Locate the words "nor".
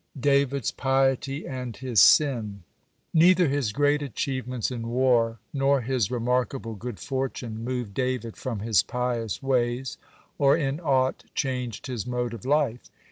5.53-5.81